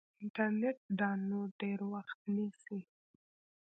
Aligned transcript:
انټرنیټ 0.21 0.77
ډاونلوډ 0.99 1.49
ډېر 1.61 1.79
وخت 1.93 2.19
نیسي. 2.35 2.79